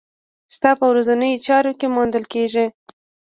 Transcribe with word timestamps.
ستا 0.55 0.69
په 0.79 0.85
ورځنيو 0.91 1.43
چارو 1.47 1.71
کې 1.79 1.87
موندل 1.95 2.25
کېږي. 2.33 2.65